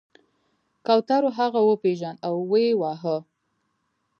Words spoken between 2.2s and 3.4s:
او ویې واهه.